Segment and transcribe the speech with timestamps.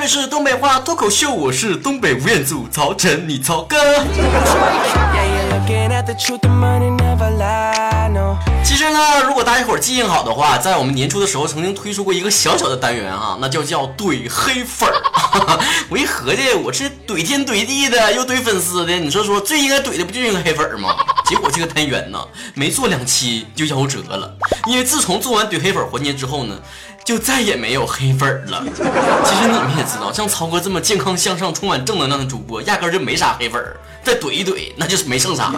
[0.00, 3.76] 这里是东北话脱口秀，我是东北吴彦祖，曹晨，你曹哥。
[8.64, 15.60] 其实呢，如果大家伙记性好的话，在我们年初的时候曾经推出过一个小小的单元哈，那就叫怼黑粉儿。
[15.90, 20.96] 我一合计，我这怼天怼地的，又怼粉丝的，你说说最应该怼的不就应该黑粉儿吗？
[21.26, 22.18] 结果这个单元呢，
[22.54, 24.34] 没做两期就夭折了，
[24.66, 26.56] 因为自从做完怼黑粉环节之后呢。
[27.04, 28.62] 就再也没有黑粉了。
[29.24, 33.62] 其实你们也知道，像曹哥这么健康向上、充满正能量的主播，压根就没啥黑粉。
[34.02, 35.52] 再怼一怼，那就是没剩啥。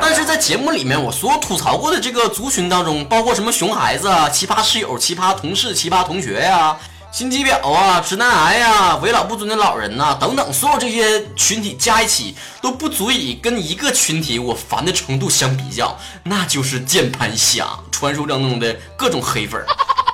[0.00, 6.76] 但是在节目里面，我所有吐槽过的这个族群当中，包括什么熊孩子啊、奇葩室友、奇葩同事、奇葩同学呀、
[7.10, 19.60] 心机婊啊、直男癌呀、为老不尊的老人呐等等，所有这些群体加一起，都不足以跟一个群体我烦的程度相比较，那就是键盘侠，传说当中的各种黑粉。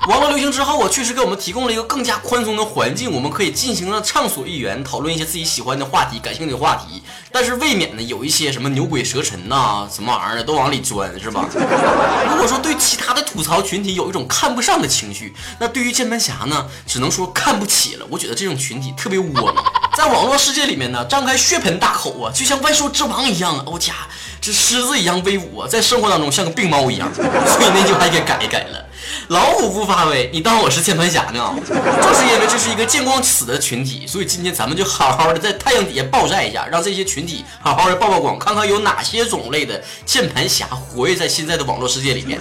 [0.07, 7.03] 网络流行之后，我确实给我们提供了一个更加宽松的环境，我们可以尽情的畅所欲言，讨论一些自己喜欢的话题、感兴趣的话题。
[7.31, 11.45] 但是未免呢，有一些什么牛鬼蛇神呐，什么玩意儿的都往里钻，是吧？
[12.31, 18.05] 如果说对其他的吐槽群体有一种看不上的情绪，那对于键盘侠呢，只能说看不起了。
[18.09, 19.63] 我觉得这种群体特别窝囊，
[19.95, 23.93] 在网络世界里面呢，张开血盆大口啊，就像万兽之王一样啊，我家
[24.41, 28.87] 这狮子一样威武啊，在生活当中像个病猫一样，所以那句话也改一改了。
[29.27, 31.53] 老虎不发威，你当我是键盘侠呢？
[31.67, 42.39] 正是因为这是一个见光死的群体，所以今天咱们就好好的在太阳底下暴晒一下，让这些群体好好的曝曝光，看看有哪些种类的键盘侠活跃在现在的网络世界里面。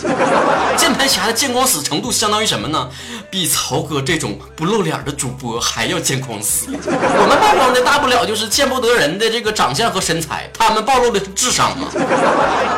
[0.76, 2.88] 键盘侠的见光死程度相当于什么呢？
[3.30, 6.66] 比曹哥这种不露脸的主播还要见光死。
[6.68, 11.86] 我们曝光的大不了就是见不得人的这个长相和身材，他们暴露的是智商啊。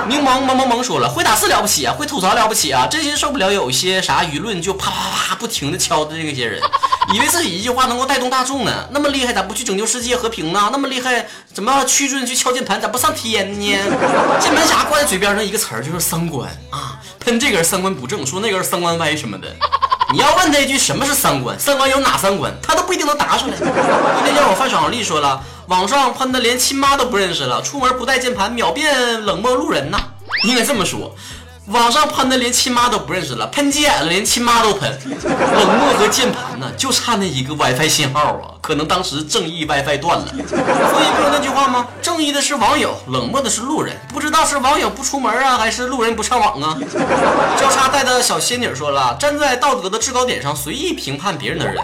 [0.08, 3.81] 柠檬萌萌萌说了，会打字了不起啊，会吐槽了不起啊，真心受不了有些。
[3.86, 4.96] 些啥舆论就啪啪
[5.28, 6.60] 啪不停的敲的这些人，
[7.12, 8.88] 以为自己一句话能够带动大众呢？
[8.92, 10.70] 那么厉害咋不去拯救世界和平呢？
[10.72, 13.66] 那么厉害怎么屈尊去敲键盘咋不上天呢？
[14.40, 19.48] 键盘侠挂在嘴边上一个词儿就是三观啊，喷这个人三观不正，说那个人三观歪什么的。
[20.12, 23.54] 你要问他一句什么是三观，三观有哪三观，他都不一定能答出来。
[23.58, 29.98] 那天我范爽丽说了，网上喷的连亲妈都不认识了，出门不带键盘秒变冷漠路人呐，
[30.46, 31.16] 应该这么说。
[31.72, 34.98] 网上喷的连亲妈都不认识了，喷急眼了连亲妈都喷。
[35.24, 40.26] 冷漠和键盘呢，就差那一个 WiFi 信号啊，可能当时正义 WiFi 断了。
[40.26, 41.88] 所以不是那句话吗？
[42.02, 43.96] 正义的是网友，冷漠的是路人。
[44.12, 46.76] 不知道是网友不出门啊，还是路人不上网啊？
[47.58, 51.76] 交叉带的小仙女说了，站在道德的制高点上随意评判别人的人。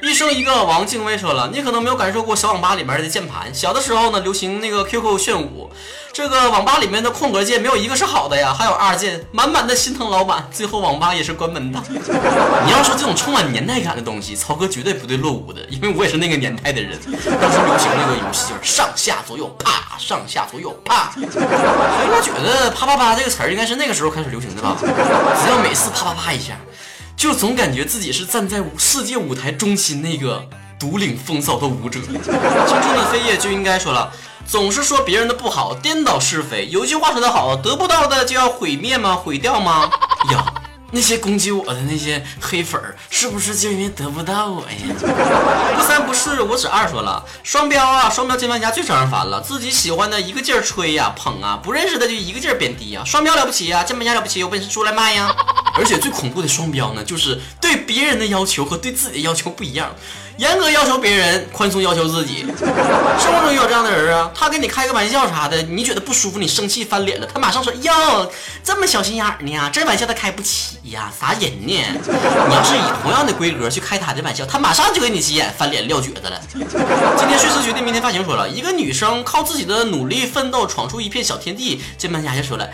[0.00, 3.52] 一生一个王静薇说了，你可能没有感受过小网吧里面的键盘。
[3.52, 5.70] 小的时候呢，流行那个 QQ 炫舞，
[6.12, 10.48] 这个网吧里面的空格键没有一个是好的呀，还有二键，满满的心疼老板。
[10.52, 11.82] 最后网吧也是关门的。
[11.90, 16.96] 你要说这种充满年代感的东西，曹哥绝对不对落伍的，因为我也是那个年代的人。
[17.00, 21.12] 当时流行那个游戏就是上下左右啪，上下左右啪。
[21.16, 24.76] 我觉得啪啪啪这个词儿应该是那个时候开始流行的吧？
[24.80, 26.54] 只要每次啪啪啪一下。
[27.18, 30.48] 就总感觉自己是站在世界舞台中心那个
[30.78, 31.98] 独领风骚的舞者。
[32.00, 34.12] 青春的飞叶就应该说了，
[34.46, 36.68] 总是说别人的不好，颠倒是非。
[36.70, 39.16] 有一句话说得好，得不到的就要毁灭吗？
[39.16, 39.90] 毁掉吗？
[40.30, 40.54] 呀，
[40.92, 45.74] 那些攻击我的那些黑粉儿，是不是就因为得不到我呀？
[45.76, 49.40] 不三不四，我只二说了，双标啊，双标键盘侠最招人烦了。
[49.40, 53.02] 自己喜欢的一个劲儿吹呀捧啊，不认识的就一个劲儿贬低呀。
[53.04, 55.34] 双标了不起呀，键盘侠了不起，有本事出来卖呀。
[55.78, 59.94] 而且最恐怖的双标呢，就是对别人的要求和对自己的要求不一样，
[60.36, 62.44] 严格要求别人，宽松要求自己。
[63.18, 68.30] 生活中有这样的人啊，他跟你开个玩笑啥的，你觉得不舒服，你生气翻脸了，他马上说哟，
[68.64, 71.74] 这么小心眼儿呢，这玩笑他开不起呀，啥人呢？
[72.48, 76.40] 你要是以同样的规格去开他的玩笑，他马上就给你急眼翻脸撂蹶子了。
[77.16, 82.68] 今天睡思决定，明天发型说了一个女生靠自己的努力奋斗闯出一片小天地，键盘侠就说了。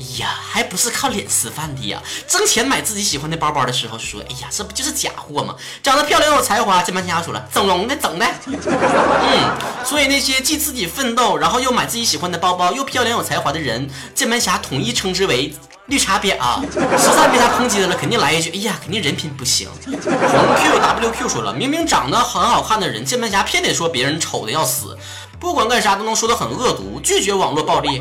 [0.00, 2.00] 哎呀，还不是靠脸吃饭的呀！
[2.28, 8.24] 挣钱买自己喜欢的包包的时候说：“哎呀，这不就是假货吗？”长得漂亮有才华，键盘侠说了：“整容的，整的。
[8.46, 15.52] ”嗯，所以那些既自己奋斗，然后又买自己喜欢的包包，又漂亮有才华的人，键盘侠统一称之为
[15.86, 16.60] 绿茶婊。
[16.70, 24.96] 实在被他抨击的了，肯定来一句：“哎呀，肯定人品不行。”红 QWQ 说了：“明明长得很好看的人，键盘侠偏得说别人丑的要死，
[25.40, 28.00] 不管干啥都能说的很恶毒，拒绝网络暴力。”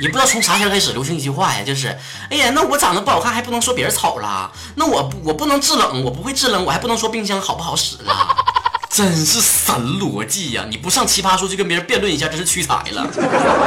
[0.00, 1.88] 也不知道从啥时候开始流行一句话呀，就是，
[2.30, 8.36] 哎呀，那我长得不好看还不能说别人丑了，那我不我不能制冷，我不会制冷，我还不能说冰箱好不好使了，
[8.90, 10.64] 真是神逻辑呀！
[10.70, 13.06] 你不上奇葩说去跟别人辩论一下，真是屈才了。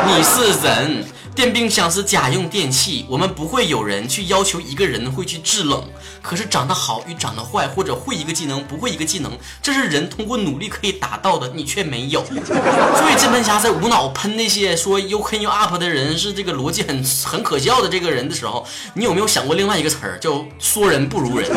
[0.08, 5.84] 你是人，电冰箱是家用电器，我们不会有人去要求一个人会去制冷。
[6.22, 9.32] 可是长得好与长得坏，或者会一个技能不会一个技能，
[9.62, 12.24] 这是人通过努力可以达到的，你却没有。
[12.26, 21.50] 所以键盘侠在无脑喷那些说 “you can you up” 的人是这个逻辑很很可笑的这个人的时候，你有没有想过另外一个词儿叫“说人不如人”？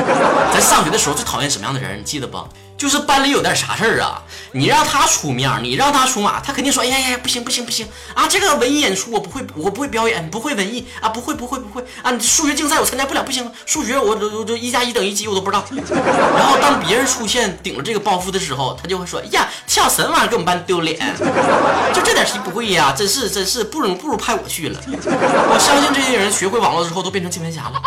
[0.52, 1.98] 咱上学的时候最讨厌什么样的人？
[1.98, 2.38] 你记得不？
[2.76, 4.20] 就是班里有点啥事儿啊，
[4.52, 8.26] 你让他出面，你让他出马，他肯定说：哎呀呀，不行不行不行啊！
[8.28, 12.12] 这个文艺演出我不会，我不会表演，不会文艺啊，不会不会不会啊！
[12.18, 15.64] 数学竞赛我参加不了，不行，数学我我我一加一等于几我都不知道。
[16.36, 20.98] 然后当别人出现顶着这个包袱的时候，他就会说：呀，跳什么玩意儿给我们班丢脸？
[21.94, 24.80] 就这点题不会呀，真是真是不如不如派我去了。
[24.90, 27.80] 我相信这些人学会网络之后都变成键盘侠了。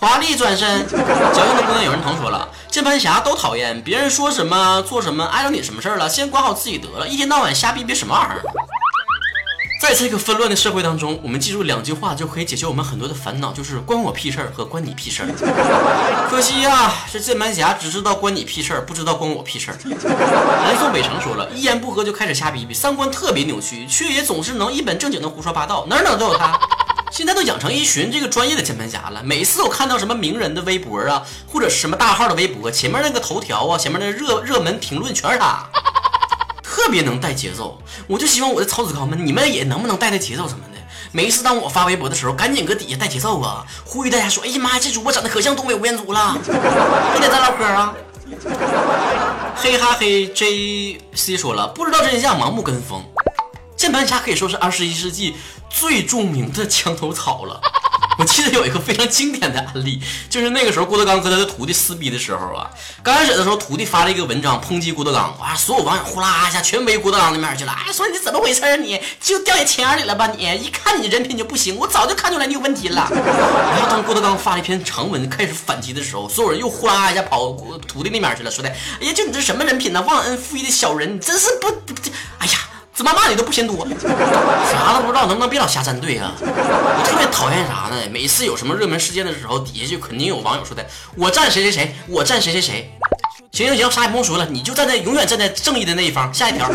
[0.00, 8.42] 华丽转身，矫情的姑娘有人疼说了，键盘侠都讨厌别人说什么做什么碍着你什么事儿了，先管好自己得了，一天到晚瞎逼逼什么玩意儿？
[9.82, 16.28] 在这个纷乱的社会当中，我们记住两句话就可以解决我们很多的烦恼，就是关我屁事儿和关你屁事儿。
[16.30, 19.78] 可惜呀，这键盘侠只知道关你屁事儿，不知道关我屁事儿。
[20.64, 26.56] 南宋北城说了一言不合就开始瞎逼逼，三观特别扭曲，却也总是能一本正经的胡说八道，哪儿哪儿都有他。
[27.18, 29.20] 现在都养成一群这个专业的键盘侠了。
[29.24, 35.66] 每次我看到什么名人的微博啊，或者什么大号的微博，前面那个头条啊，前面那热热门评论全是他，
[36.62, 37.82] 特别能带节奏。
[38.06, 40.78] 我就希望我的曹子高们，你们也能不能带带节奏什么的？
[41.10, 47.92] 每一次当我发微博的时候，赶紧搁底下带节奏啊，呼吁大家说：“哎呀妈呀，这主播长得可像东北吴彦祖了，快点咱唠嗑啊！”
[49.58, 53.02] 嘿哈嘿，J C 说了，不知道真相，盲目跟风。
[53.78, 55.36] 键盘侠可以说是二十一世纪
[55.70, 57.60] 最著名的墙头草了。
[58.18, 62.68] 我记得有一个非常经典的案例，就是那个时候郭德纲和他的徒弟撕逼的时候啊，
[63.00, 70.42] 刚开始的时候徒弟发了一个文章抨击郭德纲，哇，所有网友呼啦一下全围郭德纲那面去了，哎，说你怎么回事啊你就掉眼钱眼里了吧你？
[70.60, 73.06] 一看你人品就不行，我早就看出来你有问题了。
[73.14, 77.52] 然后当郭德纲发了一篇长文开始反击的时候，所有人又呼啦一下跑
[77.86, 78.68] 徒弟那面去了，说的，
[79.00, 80.02] 哎呀，就你这什么人品呢？
[80.02, 81.94] 忘恩负义的小人，你真是不不，
[82.38, 82.67] 哎呀。
[82.98, 86.32] 怎么骂你都不嫌多，啥都不知道，能不能别老瞎站队啊？
[86.40, 88.02] 我特别讨厌啥呢？
[88.10, 90.84] 每次有什么热门事件的时候，底下就肯定有网友说的，
[91.14, 92.98] 我站谁谁谁，我站谁谁谁。
[93.50, 96.32] 行行行，啥也不用说了，你就站在永远站在正义的那一方。
[96.32, 96.70] 下一条，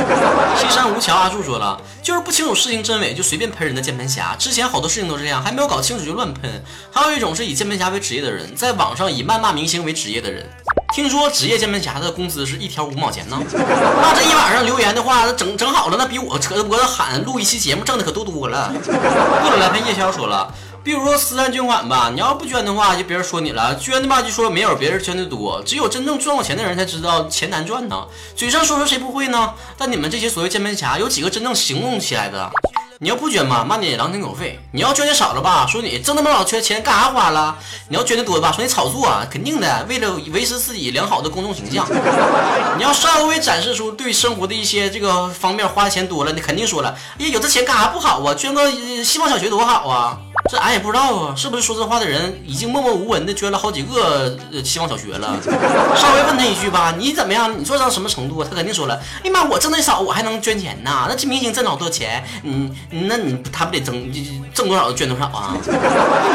[0.57, 4.35] 西山无桥阿柱说了，就是不清楚事情真伪就随便喷人的键盘侠。
[4.37, 6.63] 之前好多事情都是这样，还没有搞清楚就乱喷。
[6.91, 10.49] 还有一种是以键盘侠为职业的人，在网上以谩骂明星为职业的人。
[10.93, 18.71] 听说职业键盘侠的工资是一条五毛钱呢，那这一晚上留言的话，那整整好了，那比我扯着脖子喊录一期节目挣的可多多了。
[18.83, 25.63] 过了来看夜宵说了，比如说慈善捐款吧，你要不捐的话，就别人说你了；捐的吧，就说没有别人捐的多。
[25.65, 28.05] 只有真正赚过钱的人才知道钱难赚呢。
[28.35, 29.53] 嘴上说说谁不会呢？
[29.77, 32.51] 但你们这些所谓键盘侠，有几个真正行动起来的？
[32.99, 37.55] 你要不捐吧，骂你狼心狗肺；你要捐的少了吧，说你挣那么老缺钱干啥花了；
[37.87, 41.87] 你要捐的多吧，说你炒作，啊肯定的，为了维持自己良好的公众形象。
[42.77, 48.35] 你要稍微展示出对生活的一些这个方面花的钱多了，你肯定说了，哎呀，有这钱干啥不好啊？
[48.35, 48.69] 捐个
[49.01, 50.17] 希望小学多好啊！
[50.53, 55.35] 这俺也不知道啊，是不是说这话的人已经默默无闻的捐了好几个希望小学了？
[55.97, 57.59] 稍微问他一句吧，你怎么样？
[57.59, 58.43] 你做到什么程度？
[58.43, 61.07] 他肯定说了，哎呀妈，我挣的少，我还能捐钱呢？
[61.09, 64.13] 那这明星挣老多钱，嗯，那你他不得挣
[64.53, 65.57] 挣多少就捐多少啊？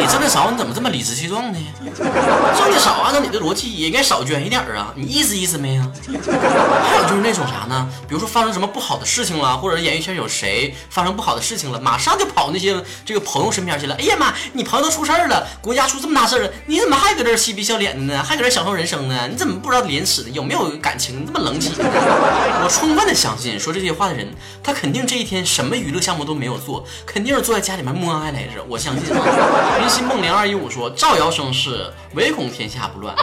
[0.01, 1.59] 你挣的少，你怎么这么理直气壮呢？
[1.97, 5.89] 挣的少，按照你的逻辑也应该少捐一点啊，你意思意思没啊？
[6.09, 7.89] 还有就是那种啥呢？
[8.09, 13.95] 比如说发生什么不好的事情了，或者演艺圈有谁发生不好的事情了，马上就跑那些这个朋友身边去了。
[13.95, 14.35] 哎呀妈！
[14.53, 18.23] 你朋友都出事儿了，国家出这么大事了，你怎么还搁这嬉皮笑脸的呢？
[18.23, 19.29] 还搁这享受人生呢？
[19.31, 20.31] 你怎么不知道廉耻呢？
[20.33, 21.21] 有没有感情？
[21.21, 21.71] 你这么冷血？
[21.79, 24.29] 我充分的相信说这些话的人，
[24.63, 28.63] 他肯定这一天什么娱乐项目都没有做，肯定是坐在家里面默哀来着。
[28.69, 29.05] 我相信。
[29.81, 33.15] 林心梦零二一五说：造谣生事，唯恐天下不乱。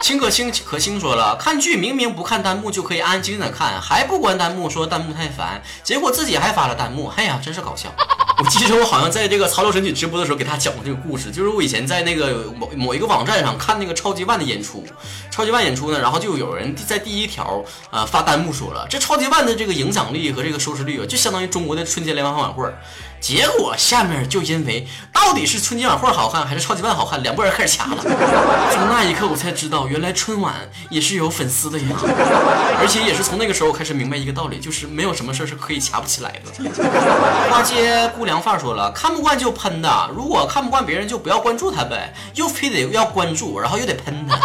[0.00, 7.92] 秦可卿可卿说了，看剧明明不看弹幕就可以安安静静的看，还不关弹幕，说弹幕太烦，结果自己还发了弹幕，哎呀，真是搞笑。
[8.38, 14.84] 我记得我好像在这个曹老神曲直播的时候给他讲过这个故事，就是我以前在那个某某一个网站上看那个超级万的演出，
[15.30, 22.70] 超级万演出呢，然后就有人在第一条啊发弹幕说了，这超级万的这个影响力和这个收视率啊，就相当于中国的春节联欢晚会。
[23.20, 27.96] 结果下面就因为到底是春节晚会好看还是超级万好看，两拨人开始掐了。
[28.72, 30.54] 从那一刻我才知道，原来春晚
[30.90, 31.96] 也是有粉丝的呀，
[32.78, 36.70] 而且也是从那个时候开始明白一个道理，就是没有什么事是可以掐不起来的。
[37.50, 44.38] 花街姑娘范说了，看不惯就喷的，如果看不惯别人就不要关注他呗，又非得要关注，然后又得喷他。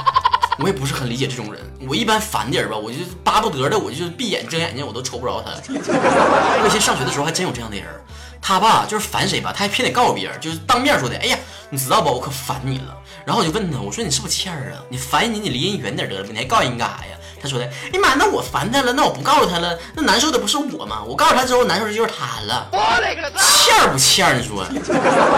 [0.60, 1.60] 我也不是很理解这种人。
[1.88, 5.51] 我一般烦点儿吧，我就巴不得的，我就闭眼睁眼睛，我都瞅不着他。
[5.68, 7.86] 我以前上学的时候还真有这样的人，
[8.42, 11.16] 他吧就是烦谁吧，他还偏得告诉别人，就是当面说的。
[11.18, 11.38] 哎呀，
[11.70, 12.12] 你知道不？
[12.12, 12.98] 我可烦你了。
[13.24, 14.82] 然后我就问他，我说你是不是欠儿啊？
[14.90, 17.16] 你烦你，你离人远点得了，你还告诉人干啥呀？
[17.42, 21.04] 他说的，哎呀妈，那我烦他了，那我不告诉他了，那难受的不是我吗？
[21.06, 22.68] 我告诉他之后，难受的就是他了。
[23.38, 24.34] 欠儿不欠儿？
[24.34, 24.66] 你说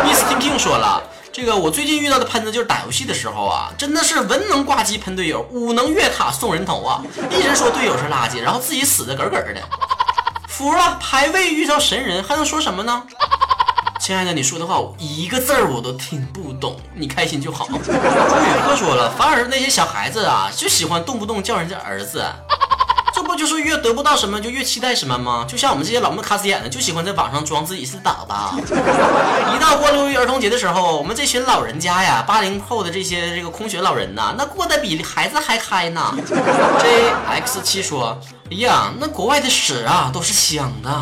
[0.06, 9.62] ？Miss King 说了，这个我最近遇到的喷子就是打游戏的时候啊，真的是文能挂机喷队友，武能越塔送人头啊，一直说队友是垃圾，然后自己死的咯咯的。
[10.54, 13.04] 服了，排位遇到神人还能说什么呢？
[14.00, 17.66] 亲爱的，你说的话我一个字儿我都听不懂，你开心就好。
[17.66, 22.24] 朱宇哥说了，反而那些小孩子啊，就喜欢动不动叫人家儿子，
[23.24, 25.46] 这不就是越得不到什么就越期待什么吗？
[25.48, 28.54] 就像我们这些老木卡死眼的，就喜欢在网上装自己是宝宝。
[28.60, 36.14] 一到过六一儿童节的时候，我们这群老人家呀，八零后的这些这个空穴老人呐，那过得比孩子还嗨呢。
[36.28, 38.20] J X 七说，
[38.52, 41.02] 哎呀，那国外的屎啊都是香的。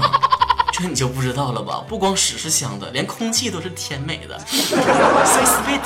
[0.72, 1.82] 这你就不知道了吧？
[1.88, 4.40] 不光屎是香的，连空气都是甜美的。
[4.48, 5.82] So sweet。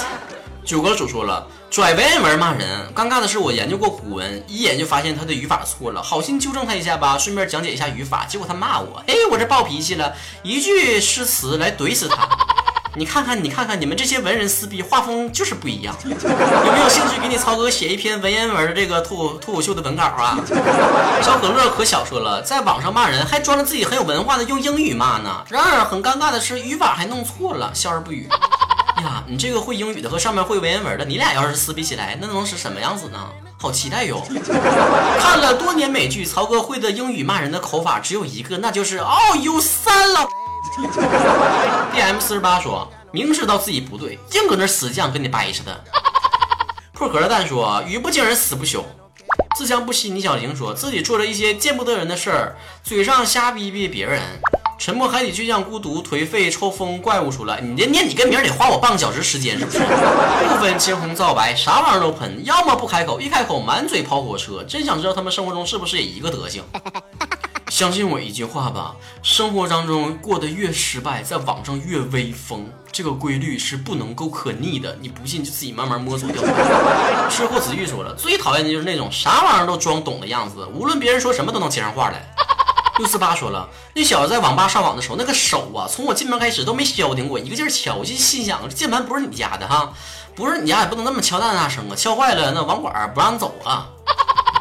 [0.66, 2.92] 九哥主说了，拽文言文骂人。
[2.96, 9.04] 尴尬的是，我研究过古文，一眼就发现他的语法错了，好心纠正他一下吧，顺便讲解一下语法，结果他骂我。
[9.06, 12.28] 哎，我这暴脾气了，一句诗词来怼死他。
[12.98, 15.96] 你看看，你看看，你们这些文人撕逼，画风就是不一样。
[16.04, 20.40] 有没有兴趣给你曹哥写一篇文言文这个脱脱口秀的文稿啊？
[21.22, 25.44] 小可乐可小说了，在网上骂人，还装着自己很有文化的用英语骂呢。
[25.50, 28.28] 然而很尴尬的是，语法还弄错了，笑而不语。
[29.28, 33.20] 你这个会英语的和上面会文言文的，你俩要是撕逼起来，那能是什么样子呢？
[33.58, 34.22] 好期待哟！
[35.20, 40.30] 看了多年美剧，曹哥会的英语骂人的口法只有一个，那就是哦，you son 了。
[41.94, 45.84] D M 四十八说：“明知道自己不对，净搁那死犟，跟你掰扯的。”
[46.94, 48.86] 破壳的蛋说：“语不惊人死不休。”
[49.58, 54.22] 自强不息倪小玲说自己做了一些见不得人的事儿，嘴上瞎逼逼别人。
[54.78, 59.80] 沉默海底倔强孤独颓废抽风怪物出来，你这念你个名得花我半个小时时间是不是？
[60.50, 64.64] 不分青红皂白，啥玩意儿都喷，要么不开口，一开口满嘴跑火车。
[64.68, 66.62] 真想知道他们生活中是不是也一个德行？
[67.72, 74.98] 相信我一句话吧，生活当中过得越失败，在网上越威风，这个规律是不能够可逆的。
[75.02, 76.44] 你不信就自己慢慢摸索掉。
[77.30, 82.22] 吃货子玉说了，最讨厌的就是那种啥玩意儿都装懂的样子，无论别人说什么都能接上话来。
[82.98, 87.96] 六四八说了，那小子在网吧上网的时候，那个手啊，从我进门开始都没消停过，一个劲儿敲。
[87.96, 89.92] 我就心想，这键盘不是你家的哈，
[90.34, 93.90] 不是你家也不能那么敲大大声啊，敲坏了那网管不让走啊。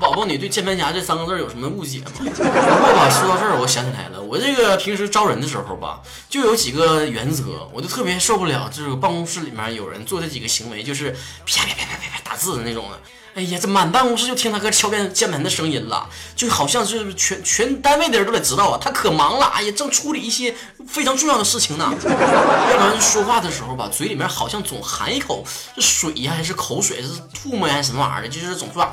[0.00, 2.10] 宝宝，你对键盘侠这三个字有什么误解吗？
[2.18, 11.12] 不过吧，说到这儿，我想起来了，我这个平时招人的时候吧，就有几个原则，我就特别受不了，就是办公室里面有人做这几个行为，就是
[11.46, 12.98] 啪啪啪啪啪啪打字的那种的。
[13.34, 20.54] 哎呀，这满办公室就听他搁敲键键盘的声音了，就好像是全全单位的人都得知道啊，他可忙了，哎呀，正处理一些
[20.86, 21.92] 非常重要的事情呢。
[22.04, 28.88] 要不然说话的时候吧，嘴里面好像总含一口这水呀，还是口水，是唾沫呀，还是什么玩意儿，就是总说。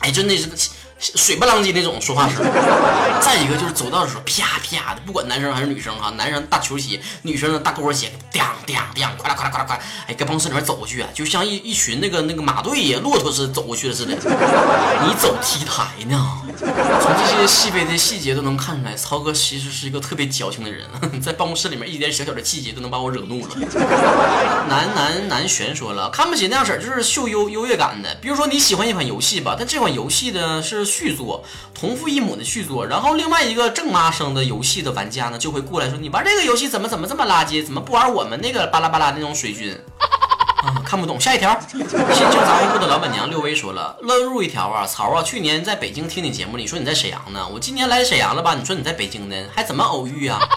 [0.00, 0.56] 哎，就那是个
[1.02, 2.44] 水不浪叽那种说话声。
[3.20, 9.80] 再一个就是走道的时候啪啪的，不管男生还是女生哈，男生大球鞋，女生的大高跟鞋，叮叮叮，快啦快啦快啦快！
[10.06, 14.14] 哎，搁办公室里面走过去啊，就像一一群那个那个马队呀，骆驼似的走过去了似的。
[14.14, 16.42] 你走 T 台呢？
[17.34, 20.86] 这些细微的细节都能看出来，曹哥其实是一个特别矫情的人，
[21.20, 23.56] 在办公室里面一点小小的细节都能把我惹怒了。
[24.68, 28.14] 男男男玄说了，看不起那样式儿就是秀优优越感的。
[28.20, 31.42] 比如说你喜欢一款游戏吧，但这款游戏呢是续作，
[31.74, 39.74] 同父异母的续作，然后另外一个正妈生的游戏的玩家呢就会过来说，你玩这个游戏怎么怎么这么垃圾，怎么不玩我们那个巴拉巴拉那种水军？
[40.62, 41.20] 啊， 看不懂。
[41.20, 48.54] 下一条，新京杂货铺的老板娘六威说了，乐入一条啊，曹啊，去年在北京听你节目，你说你在沈阳呢，我今年来沈阳了吧？
[48.54, 50.40] 你说你在北京呢，还怎么偶遇啊？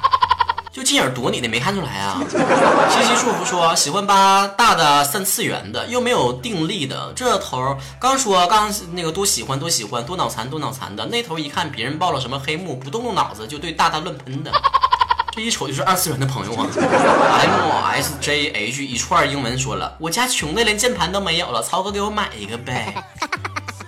[0.72, 2.22] 就进眼躲你的，没看出来啊？
[2.30, 14.52] 七七祝福说，喜欢八大的三次元的，又没有定力的，这头刚说刚那个多喜欢多喜欢多脑残多脑残的，那头一看别人报了什么黑幕，不动动脑子就对大大乱喷的。
[15.36, 22.96] 这一瞅就是二次元的朋友啊！M S J H 一串英文说了，我家穷的连键盘都没有了，曹哥给我买一个呗。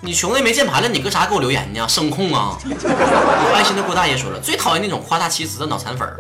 [0.01, 1.87] 你穷的没键盘了，你搁啥给我留言呢？
[1.87, 2.59] 声控啊！
[2.65, 6.17] 有爱心的郭大爷说了，最讨厌那种夸大其词的脑残粉儿。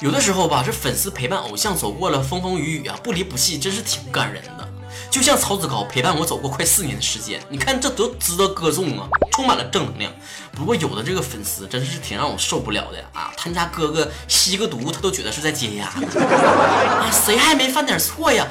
[0.00, 4.68] 有的时候吧，这粉丝陪伴偶像走过了风风雨雨啊，不离不弃，真是挺感人的。
[5.14, 10.12] 就像曹子高陪伴我走过快四年的时间，你看这多值得歌颂啊，充满了正能量。
[10.50, 18.44] 不过有的这个粉丝真是挺让我受不了的啊，他家哥哥吸个毒，他都觉得是在解压啊，谁还没犯点错呀？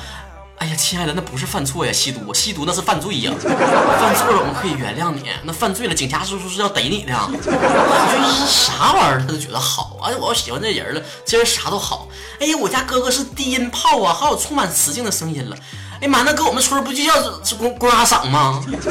[0.59, 3.33] 哎呀，亲爱的，那不是犯错呀，吸毒，吸毒那是犯罪呀。
[3.41, 7.13] 犯错了我们可以原谅你，那犯罪了，警察叔叔是要逮你的。
[7.13, 12.07] 我觉得啥玩意儿他都觉得好，哎，我要喜欢这人了，这人啥都好。
[12.39, 15.57] 哎呀，我家哥哥是低音炮啊，还有充满磁性的声音了。
[16.03, 18.61] 哎妈，那搁我们村不就叫是公公阿嗓吗？
[18.67, 18.89] 就 是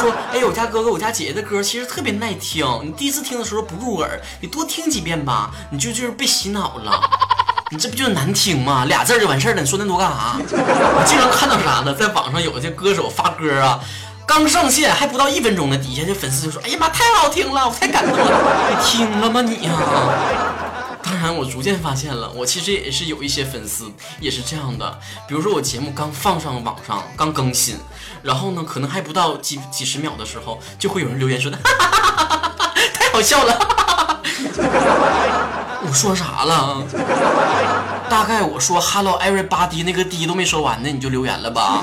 [0.00, 7.00] 说，哎，我家哥哥、我家姐姐的歌其实特别耐听，你第一次听的时候不入耳，你多听几遍吧，你就就是被洗脑了。
[7.70, 8.84] 你这不就是难听吗？
[8.86, 10.34] 俩字就完事儿了，你说那多干啥？
[10.50, 11.94] 我经常看到啥呢？
[11.94, 13.78] 在网上有些歌手发歌啊，
[14.26, 19.72] 刚上线还不到一分钟呢，底下这粉丝就说：“哎呀妈，太好听了，我太感动了。”你听了吗你呀？
[21.04, 24.98] 当然，我逐渐发现了，我其实也是有一些粉丝也是这样的。
[25.28, 27.76] 比如说，我节目刚放上网上，刚更新，
[28.22, 31.58] 然后呢，可能还不到几几十秒的时候，就会有人留言说的，
[32.94, 34.20] 太好笑了。
[35.86, 36.82] 我说啥了？
[38.08, 41.82] 大概我说 Hello everybody 那个滴都没说完呢，你就留言了吧？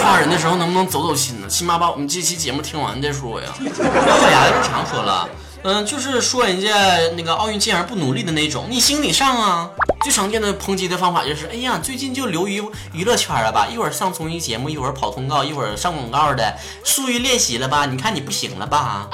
[0.00, 1.46] 夸人的时候能不能走走心呢？
[1.46, 3.48] 起码把我们这期节目听完再说呀。
[3.58, 5.28] 小牙日常说了。
[5.70, 6.72] 嗯，就是说人家
[7.14, 9.70] 那个奥运健儿不努力的那种，你行你上啊！
[10.00, 12.62] 最常见的抨击的方法就是，哎呀，最近就流于
[12.94, 13.68] 娱乐圈了吧？
[13.70, 17.84] 一会儿上综艺节目，一会儿跑通告，一会儿上广告的，疏于练习了吧？
[17.84, 19.10] 你看你不行了吧？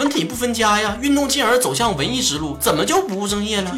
[0.00, 3.72] 文体不分家呀，运动健儿走向文艺之路，怎么就不务正业了？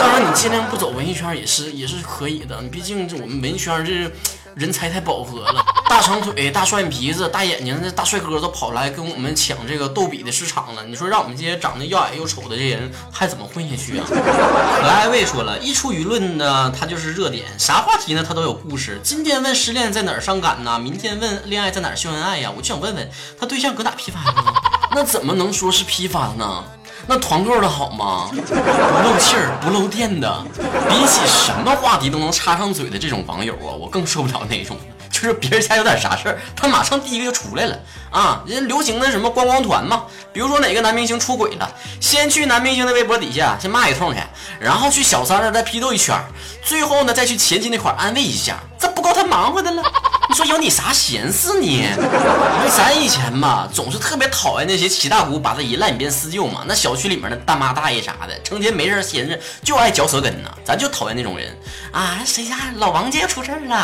[0.00, 4.10] 当然，你尽量不走文艺圈也是也是可以的，毕竟这我们文艺圈这。
[4.56, 10.82] 人才太饱和了，大长腿、大双眼皮子、大眼睛的大帅哥都跑来跟我们抢这个逗比的市场了。
[10.86, 14.06] 你说让我们这些长得又矮又丑的这些人还怎么混下去啊？
[14.08, 18.98] 可爱卫说了一出舆论呢，他就是热点，啥话题呢他都有故事。
[19.02, 20.78] 今天问失恋在哪儿伤感呢？
[20.78, 22.50] 明天问恋爱在哪儿秀恩爱呀？
[22.56, 24.54] 我就想问问他对象搁哪批发的呢？
[24.92, 26.64] 那怎么能说是批发呢？
[27.08, 28.28] 那团购的好吗？
[28.32, 30.44] 不漏气儿、不漏电的，
[30.88, 34.76] 比起什么话题都能插上嘴的这种网友啊，我更受不了那种。
[35.08, 37.78] 就是别人家有点啥事儿，他马上第一个就出来了
[38.16, 38.42] 啊！
[38.46, 41.70] 人流行的什么观光团嘛，比如说哪个男明星出轨了，
[42.00, 44.20] 先去男明星的微博底下先骂一通去，
[44.58, 46.18] 然后去小三那再批斗一圈，
[46.64, 49.82] 最后呢再去前妻那块安慰一下，这不够他忙活的了。
[50.28, 51.60] 你说有你啥闲事呢？
[51.60, 61.54] 你说咱以前吧，总是特别讨厌那些七大姑八大姨烂鞭四舅嘛，那小区里面的大妈大爷啥的，成天没事闲着就爱嚼舌根呢，咱就讨厌那种人
[61.92, 62.20] 啊！
[62.24, 63.76] 谁家老王家又出事了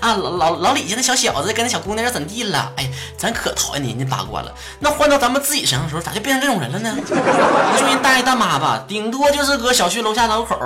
[0.00, 0.14] 啊？
[0.14, 2.72] 老老老李家那小小子跟那小姑娘要怎地了？
[2.76, 2.88] 哎，
[3.18, 4.52] 咱可讨厌人家把关了。
[4.78, 6.94] 那换到咱们自己身上的时候，咋就变成这种人了呢？
[6.98, 10.56] 你说人大爷大妈吧，顶多就是搁小区楼下楼口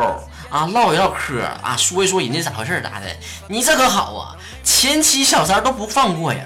[0.51, 3.07] 啊唠一唠嗑啊，说一说人家咋回事咋的。
[3.49, 4.37] 你这可好啊！
[4.63, 6.45] 前妻小三都不放过呀，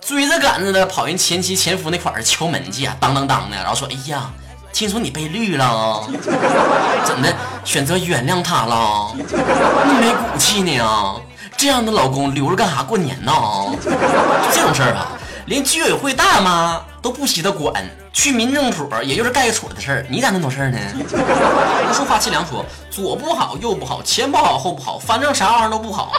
[0.00, 4.30] 追着赶着的跑人前妻前夫那块儿敲门去啊，当当当的，然后说：“哎呀，
[4.72, 6.06] 听说你被绿了，
[7.04, 9.12] 怎的选择原谅他了？
[9.16, 11.14] 你没骨气呢啊？
[11.56, 13.32] 这样的老公留着干啥过年呢？
[13.82, 13.90] 就
[14.52, 15.12] 这种事儿啊，
[15.46, 17.72] 连居委会大妈都不稀得管，
[18.12, 20.78] 去民政所也就是盖个戳的事儿，你咋那么多事儿呢？”
[21.88, 26.12] 无数话凄凉说：“左不好，右不好，前不好，后不好，反正啥玩意儿都不好。”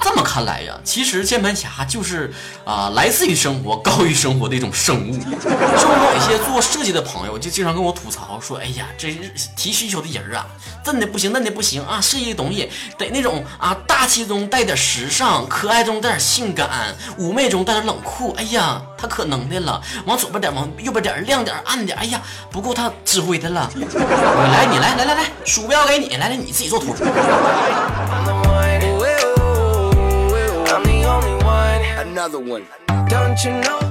[0.00, 2.32] 这么看来呀，其实键盘侠就是
[2.64, 5.12] 啊，来自于生活、高于生活的一种生物。
[5.12, 9.12] 就我一些做设计的朋友，就经常跟我吐槽说：“哎呀，这
[9.56, 10.46] 提需求的人啊，
[10.84, 18.32] 真的不行，那的不行啊，设计的东西得那种啊，大气中带点时尚，可爱中带点性感，妩媚中带点冷酷。
[18.38, 21.98] 哎呀，他可能的了，往左边点，往右边点，亮点暗点。
[21.98, 23.70] 哎呀，不够他指挥的了。
[23.74, 26.94] 你来，你来，来来来，鼠标给你，来来，你自己做图。”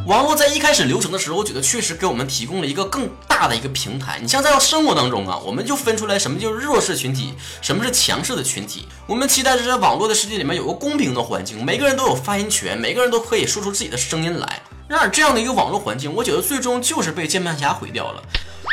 [0.06, 4.20] 网络在一开始流行的时候，我觉得确实给我们提供了一个更大的一个平台。
[4.22, 8.88] 你像在生活当中啊，我们就分出来什么就是弱势群体，什么是强势的群体。
[9.06, 14.62] 我们期待着在网络的世界里面有个公平的环境，每个人都有发言权，每个人都可以说出自己的声音来。
[14.88, 18.24] 然而这样的一个网络环境，我觉得最终就是被键盘侠毁掉了。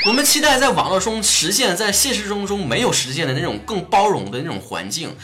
[0.06, 5.16] 我们期待在网络中实现在现实中中没有实现的那种更包容的那种环境。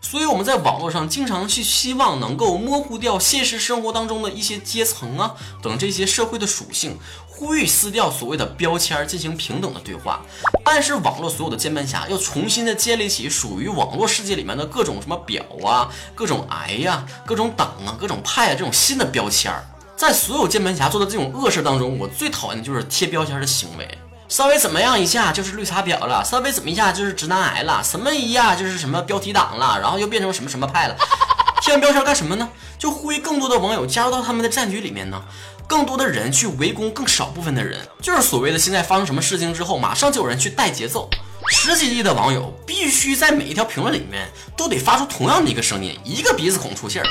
[0.00, 10.22] 所以我们在网络上经常去希望能够模糊掉现实生活当中的一些阶层啊等这些社会的属性，呼吁撕掉所谓的标签，进行平等的对话。
[10.64, 19.52] 但是网络所有的键盘侠要重新的建立起属于网络世界里面的各种什么表啊、各种癌呀、各种党啊、各种派啊这种新的标签。
[19.96, 23.98] 在所有键盘侠做的这种恶事当中，我最讨厌的就是贴标签的行为。
[24.28, 30.96] 稍微怎么样一下就是绿茶婊了，稍微怎么一下就是直男癌了，什么一下就是什么标题党了，然后又变成什么什么派了。
[31.62, 32.48] 贴完标签干什么呢？
[32.78, 35.20] 就呼吁更多的网友加入到他们的战局里面呢，
[35.66, 41.08] 更多的人去围攻更少部分的人，就是所谓的现在发生什么事情之后，马上就有人去带节奏。
[41.48, 47.06] 十几亿的网友必须在每一条评论里面都得发出同样的一个声音，一个鼻子孔出气儿。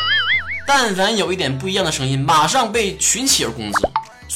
[0.67, 3.88] 但凡有一点不一样的声音，马上被群起而攻击。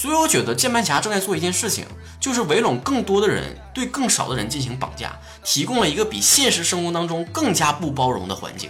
[0.02, 1.86] 所以我觉得键盘侠正在做一件事情，
[2.22, 5.12] 就是围拢更多的人对更少的人进行绑架，
[5.44, 8.70] 提供了一个比现实生活当中更加不包容的环境，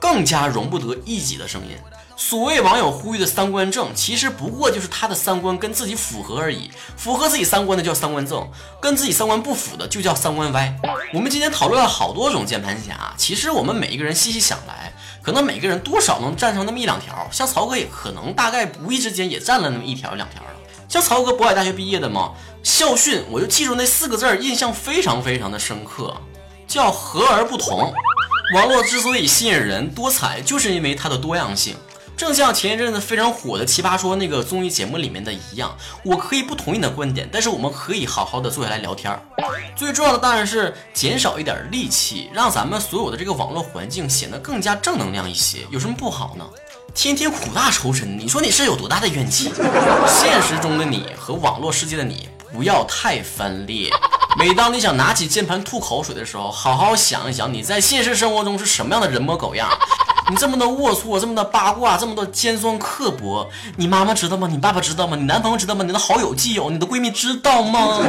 [0.00, 1.76] 更加容不得一己的声音。
[2.16, 6.70] 所谓网友呼吁的三观正，其实不过就是他的三观跟自己符合而已。
[6.96, 10.74] 符合自己三观的叫三观正，跟自己三观不符的就叫三观歪。
[11.12, 17.28] 我们今天讨论了好多种键盘侠，其实我们每一个人细细想来，可能每个人多少能占上那么一两条。
[17.30, 20.48] 像曹哥也可能大概无意之间也占了那么一条两条了。
[20.92, 26.14] 像曹哥渤海大学毕业的嘛，校训我就记住那四个字儿，印象非常非常的深刻，
[26.68, 27.90] 叫和而不同。
[28.54, 31.74] 网络之所以吸引人、多彩，就是因为它的多样性。
[32.14, 35.74] 正像前一阵子非常火的《奇葩说》那个综艺节目里面的一样，
[36.04, 39.18] 我可以不同意你的观点，但是我们可以好好的坐下来聊天。
[39.74, 45.60] 最重要的当然是减少一点戾气，让咱们所有的这个网络环境显得更加正能量一些。
[45.70, 46.46] 有什么不好呢？
[46.94, 49.50] 天天苦大仇深，你说你是有多大的怨气？
[50.06, 53.90] 现实中的你和网络世界的你不要太分裂。
[54.38, 59.68] 每当你想拿起键盘吐口水的时候，好好想一想你在现实生活中是什么样的人模狗样。
[60.30, 64.46] 你这么的龌龊，这么的八卦，这么的尖酸刻薄，你妈妈知道吗？
[64.50, 65.16] 你爸爸知道吗？
[65.16, 65.84] 你男朋友知道吗？
[65.84, 68.00] 你的好友、基友、你的闺蜜知道吗？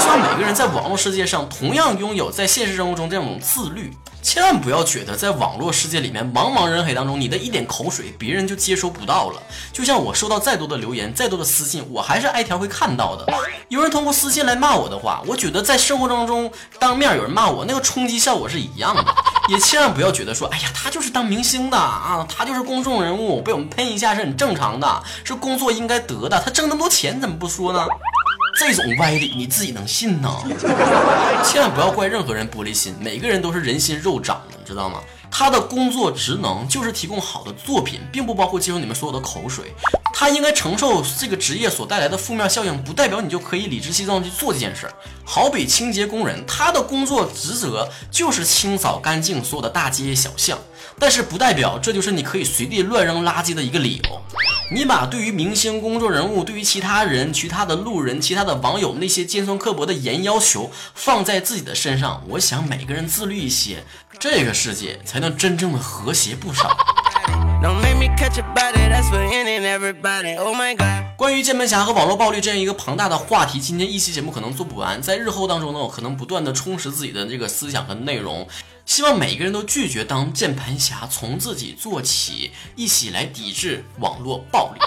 [0.00, 3.92] 希望每个人在网络世界上同样拥有在现实生活中这种自律。
[4.22, 9.42] 千万不要觉得在网络世界里面茫茫人海当中，你的一点口水别人就接收不到了。
[9.72, 13.26] 就像我收到再多的留言、再多的私信，我还是挨条会看到的。
[13.68, 19.04] 有人通过私信来骂我的话，我觉得在生活当中当面有人骂我，那个冲击效果是一样的。
[19.48, 26.40] 也千万不要觉得说，哎呀，他就是当明星的啊，他就是公众人物，被我们喷一下是很正常的，是工作应该得的。
[26.40, 27.84] 他挣那么多钱，怎么不说呢？
[28.58, 30.28] 这种歪理你自己能信呢？
[31.44, 35.00] 千万不要怪任何人玻璃心，每个人都是人心肉长的，你知道吗？
[35.34, 39.72] 他的工作职能就是提供好的作品，并不包括接受你们所有的口水。
[40.14, 44.92] 他应该承受这个职业所带来的负面效应，不代表你就可以理直气壮去做这件事儿。
[45.24, 50.58] 好比清洁工人，他的工作职责就是清扫干净所有的大街小巷，
[50.98, 54.20] 但是不代表这就是你可以随地乱扔垃圾的一个理由。
[54.70, 63.84] 你把对于明星、公众人物、对于其他人、其他的路人、其他的网友那些尖酸刻薄的严要求放在自己的身上，我想每个人自律一些，
[64.22, 66.76] 这个世界才能真正的和谐不少。
[71.16, 78.46] 关于键盘侠和网络暴力这样一个庞大的话题，今天一期节目可能做不完，在日后当中呢，我可能不断的充实自己的这个思想和内容。
[78.86, 84.80] 希望每个人都拒绝当键盘侠，从自己做起，一起来抵制网络暴力。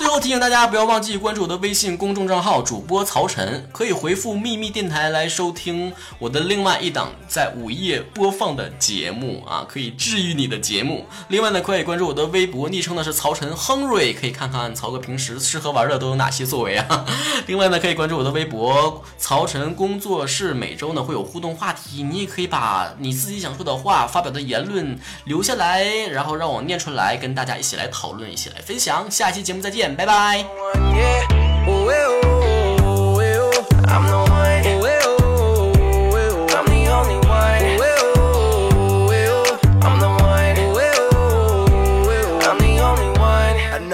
[0.00, 11.04] 最后提醒大家，不要忘记关注我的微信公众账号主播曹晨，可以回复“秘密电台”来收听我的另外一档在午夜播放的节目啊，可以治愈你的节目。
[11.28, 17.04] 另外呢，可以关注我的微博，昵称呢是曹晨亨瑞，可以看看曹哥平时吃喝玩乐都有哪些作为啊。
[17.46, 29.10] 另外呢，可以关注我的微博曹晨工作室，每周呢会有互动话题，你也可以把你自己想说的话、发表的言论留下来，然后让我念出来，跟大家一起来讨论，一起来分享。
[29.10, 29.89] 下期节目再见。
[29.96, 30.60] Bye bye.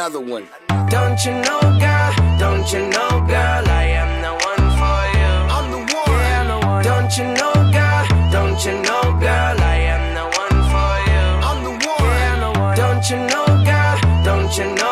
[0.07, 0.47] another one.
[0.89, 2.13] Don't you know, girl?
[2.39, 3.65] Don't you know, girl?
[3.69, 5.33] I am the one for you.
[5.57, 6.09] I'm the one.
[6.09, 6.83] Yeah, I'm the one.
[6.85, 8.05] Don't you know, girl?
[8.31, 9.57] Don't you know, girl?
[9.59, 11.25] I am the one for you.
[11.49, 12.05] I'm the one.
[12.05, 12.77] Yeah, I'm the one.
[12.77, 14.25] Don't you know, girl?
[14.25, 14.86] Don't you know?